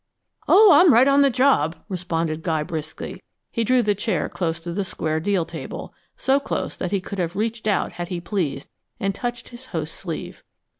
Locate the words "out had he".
7.67-8.19